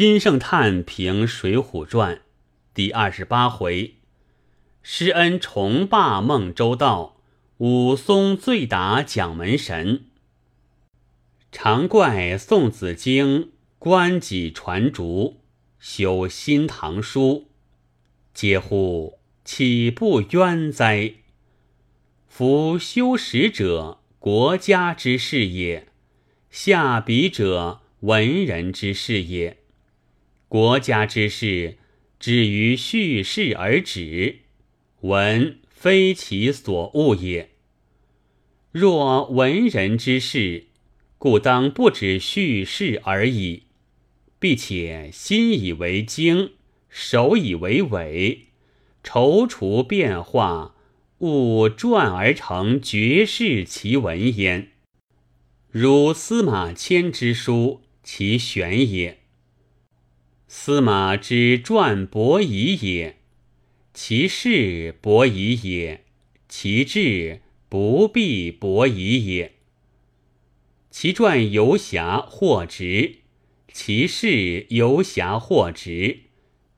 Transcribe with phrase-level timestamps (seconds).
[0.00, 2.16] 金圣叹评《水浒传》
[2.72, 3.96] 第二十八回：
[4.82, 7.20] 施恩重霸孟州道，
[7.58, 10.06] 武松醉打蒋门神。
[11.52, 15.42] 常怪宋子京官己传竹，
[15.78, 17.48] 修新唐书，
[18.32, 21.12] 嗟乎岂不冤哉？
[22.26, 25.88] 夫修史者，国家之事也；
[26.48, 29.58] 下笔者，文人之事也。
[30.50, 31.76] 国家之事，
[32.18, 34.40] 止于叙事而止，
[35.02, 37.50] 文非其所恶也。
[38.72, 40.64] 若文人之事，
[41.18, 43.66] 故当不止叙事而已，
[44.40, 46.50] 必且心以为经，
[46.88, 48.46] 手以为纬，
[49.04, 50.74] 踌躇变化，
[51.18, 54.72] 勿撰而成绝世奇文焉。
[55.70, 59.19] 如司马迁之书，其玄也。
[60.52, 63.18] 司马之传伯夷也，
[63.94, 66.02] 其事伯夷也，
[66.48, 69.52] 其志不必伯夷也。
[70.90, 73.18] 其传游侠或直，
[73.72, 76.22] 其事游侠或直，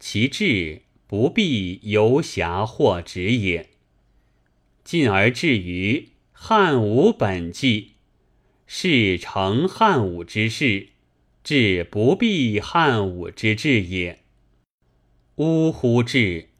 [0.00, 3.70] 其志不必游侠或直也。
[4.82, 7.92] 进而至于汉武本纪，
[8.66, 10.88] 是成汉武之事。
[11.52, 14.20] 志不必汉武之志也。
[15.34, 16.00] 呜呼！
[16.00, 16.50] 志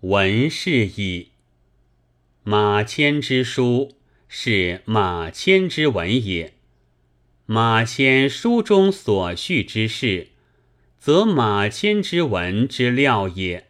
[0.00, 1.28] 文是矣。
[2.42, 3.92] 马迁之书
[4.26, 6.54] 是马迁之文也。
[7.46, 10.30] 马迁书中所叙之事，
[10.98, 13.68] 则马迁之文之料也。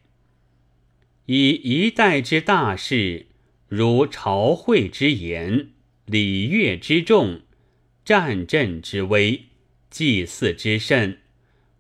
[1.27, 3.27] 以一代之大事，
[3.69, 5.73] 如朝会之言，
[6.07, 7.43] 礼乐之重，
[8.03, 9.45] 战阵之危。
[9.91, 11.19] 祭祀之甚，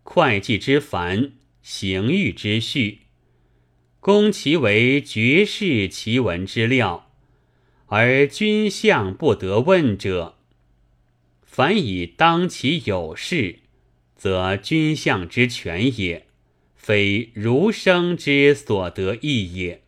[0.02, 3.02] 会计之繁，刑狱之序，
[4.00, 7.10] 攻其为绝世奇闻之料，
[7.86, 10.36] 而君相不得问者。
[11.42, 13.60] 凡以当其有事，
[14.16, 16.26] 则君相之权也，
[16.74, 19.82] 非儒生之所得意也。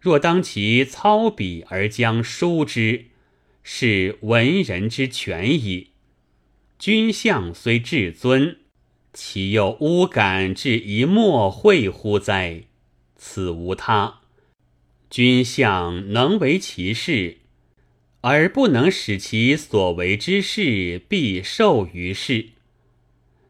[0.00, 3.06] 若当其操笔而将书之，
[3.62, 5.90] 是文人之权矣。
[6.78, 8.58] 君相虽至尊，
[9.14, 12.64] 其又乌敢至一墨会乎哉？
[13.16, 14.20] 此无他。
[15.08, 17.38] 君相能为其事，
[18.20, 22.50] 而不能使其所为之事必受于世；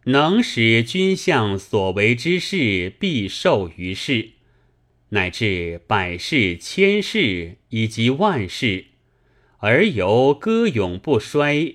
[0.05, 4.31] 能使君相所为之事必受于世，
[5.09, 8.85] 乃至百世千世以及万世，
[9.59, 11.75] 而犹歌咏不衰。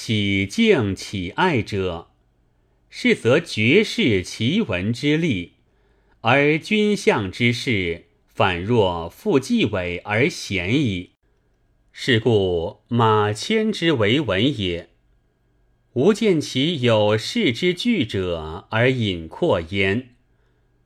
[0.00, 2.12] 起敬起爱者，
[2.88, 5.54] 是则绝世奇闻之力；
[6.20, 11.14] 而君相之事，反若复继伟而贤矣。
[11.90, 14.90] 是故马迁之为文也，
[15.94, 20.10] 吾见其有事之具者而隐括焉，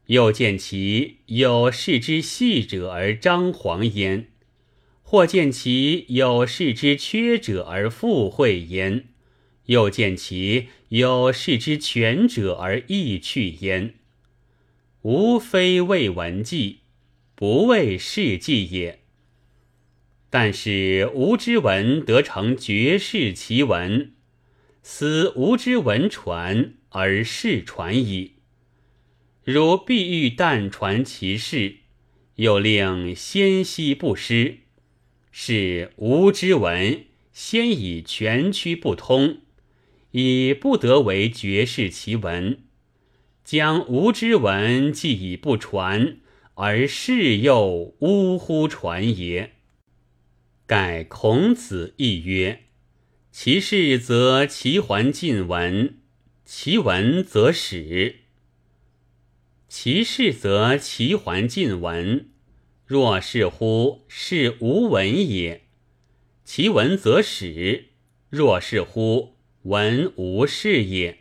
[0.06, 4.31] 又见其有事之细者而张皇焉。
[5.12, 9.08] 或见其有事之缺者而附会焉，
[9.66, 13.96] 又见其有事之全者而易去焉。
[15.02, 16.78] 无非为文记，
[17.34, 19.00] 不为事记也。
[20.30, 24.12] 但使吾之文得成绝世奇文，
[24.82, 28.36] 此吾之文传而世传矣。
[29.44, 31.80] 如必欲但传其事，
[32.36, 34.60] 又令先息不失。
[35.34, 39.38] 是吾之文，先以全曲不通，
[40.10, 42.58] 以不得为绝世奇文；
[43.42, 46.18] 将吾之文既已不传，
[46.54, 49.52] 而世又呜呼传也。
[50.66, 52.64] 盖孔子亦曰
[53.32, 55.96] ：“其事则其还近闻，
[56.44, 58.16] 其闻则史；
[59.66, 62.28] 其事则其还近闻。”
[62.92, 65.62] 若是乎是无文也，
[66.44, 67.84] 其文则始；
[68.28, 71.20] 若是乎文无事也，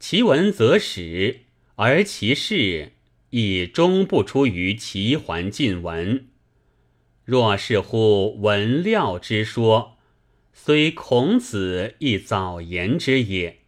[0.00, 1.42] 其文则始，
[1.76, 2.94] 而其事
[3.30, 6.26] 亦终不出于其环近文。
[7.24, 9.96] 若是乎文料之说，
[10.52, 13.58] 虽孔子亦早言之也。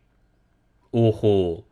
[0.90, 1.64] 呜呼！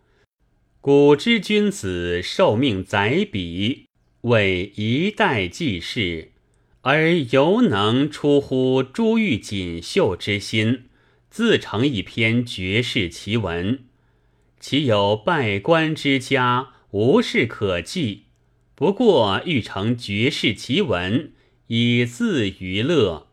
[0.80, 3.85] 古之君子受命载笔。
[4.26, 6.32] 为一代记事，
[6.80, 10.86] 而犹能出乎珠玉锦绣之心，
[11.30, 13.84] 自成一篇绝世奇文，
[14.58, 18.24] 其有拜官之家，无事可记，
[18.74, 21.30] 不过欲成绝世奇文，
[21.68, 23.28] 以自娱乐。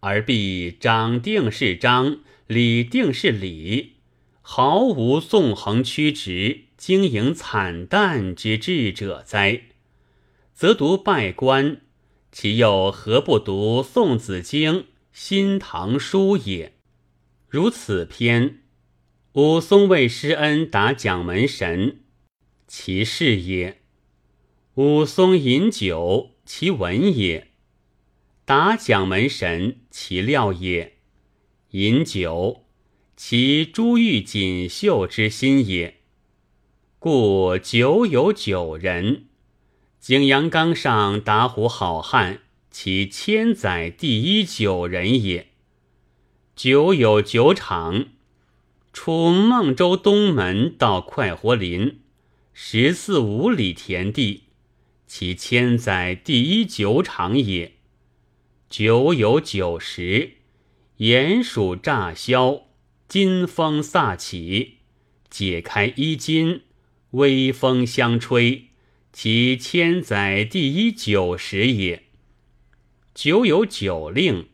[0.00, 3.92] 而必长定是章，理定是理，
[4.42, 9.62] 毫无纵横曲直、经营惨淡之志者哉？
[10.60, 11.80] 则读拜官，
[12.30, 16.74] 其又何不读宋子经、新唐书也？
[17.48, 18.58] 如此篇。
[19.32, 22.00] 武松为施恩打蒋门神，
[22.66, 23.76] 其事也；
[24.74, 27.46] 武松饮酒，其文也；
[28.44, 30.90] 打蒋门神，其料也；
[31.70, 32.66] 饮酒，
[33.16, 36.00] 其珠玉锦绣之心也。
[36.98, 39.29] 故酒有酒人，
[40.00, 45.48] 景阳冈上打虎好汉，其千载第一酒人也。
[46.56, 48.06] 酒有酒场。
[48.94, 52.00] 出孟州东门到快活林，
[52.54, 54.44] 十四五里田地，
[55.06, 57.74] 其千载第一酒场也。
[58.70, 60.30] 酒有酒食，
[60.96, 62.62] 鼹鼠乍消，
[63.06, 64.78] 金风飒起，
[65.28, 66.62] 解开衣襟，
[67.10, 68.69] 微风相吹，
[69.12, 72.04] 其千载第一酒食也。
[73.14, 74.48] 酒有酒令，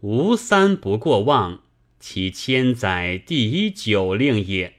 [0.00, 1.62] 无三不过望。
[1.98, 4.76] 其千载第一酒令也。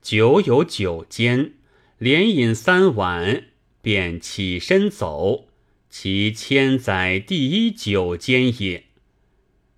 [0.00, 1.54] 酒有酒间，
[1.98, 3.46] 连饮三碗
[3.82, 5.48] 便起身走，
[5.90, 8.84] 其千载第一酒间也。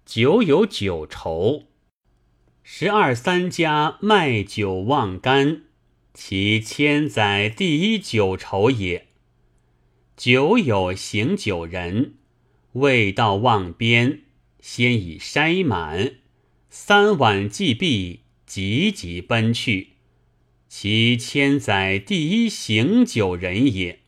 [0.04, 1.64] 酒有酒愁，
[2.62, 5.62] 十二三家卖酒忘干，
[6.12, 9.06] 其千载第一酒愁也。
[10.16, 12.14] 酒有行酒人，
[12.72, 14.22] 未到望边。
[14.60, 16.16] 先已筛满，
[16.68, 19.94] 三碗既毕，急急奔去。
[20.68, 24.00] 其千载第一行酒人也。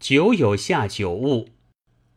[0.00, 1.50] 酒有下酒物，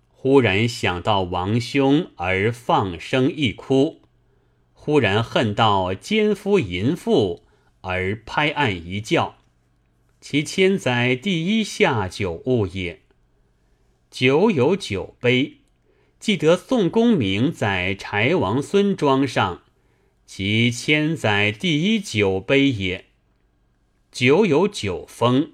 [0.07, 4.01] 忽然想到王兄而放声一哭；
[4.73, 7.43] 忽然恨到奸夫淫妇
[7.87, 9.37] 而拍案一叫。
[10.19, 13.03] 其千载第一下酒物也。
[14.11, 15.59] 酒有酒杯。
[16.19, 19.61] 记得宋公明在柴王孙庄上，
[20.25, 23.05] 其千载第一酒杯也。
[24.11, 25.51] 酒有酒风，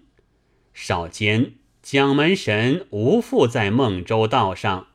[0.74, 4.88] 少间蒋门神无复在孟州道上，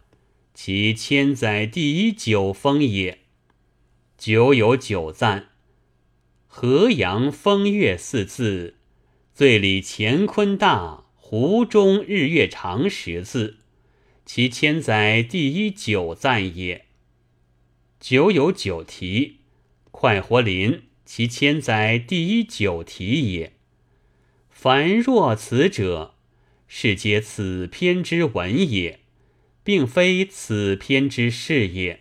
[0.55, 3.19] 其千载第一酒风也。
[4.17, 5.48] 酒有酒赞，
[6.51, 8.75] 河阳风月四字，
[9.33, 13.59] 醉里乾坤大，湖中日月长十字。
[14.25, 16.87] 其千载第一酒赞也。
[18.01, 19.41] 酒有酒题，
[19.91, 23.53] 快活林，其千载第一酒题也。
[24.49, 26.15] 凡若此者，
[26.67, 29.01] 是皆此篇之文也，
[29.63, 32.01] 并非此篇之事也。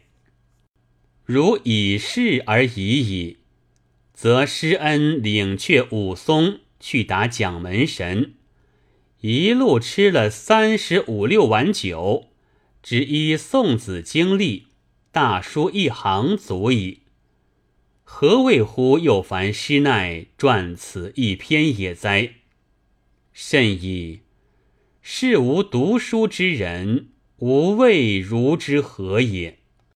[1.26, 3.38] 如以事而已矣，
[4.18, 8.34] 则施恩领却武松去打蒋门神。
[9.22, 12.31] 一路吃了三十五六碗酒，
[12.81, 14.69] 只依宋子经历，
[15.12, 17.02] 大书一行足矣。
[18.04, 22.38] 何谓乎又凡施耐撰此一篇也哉？
[23.31, 24.21] 甚矣！
[25.04, 29.56] 是无读书之人，吾谓如之何也？